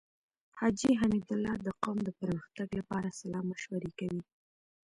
حاجی 0.59 0.91
حميدالله 1.01 1.55
د 1.63 1.67
قوم 1.83 1.97
د 2.03 2.09
پرمختګ 2.19 2.67
لپاره 2.79 3.15
صلاح 3.19 3.43
مشوره 3.51 3.89
کوي. 3.99 4.21